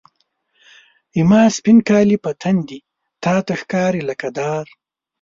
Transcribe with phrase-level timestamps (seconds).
[1.17, 2.79] زما سپین کالي په تن دي،
[3.23, 4.71] تا ته ښکاري لکه داره